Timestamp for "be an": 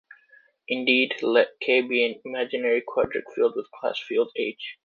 1.83-2.19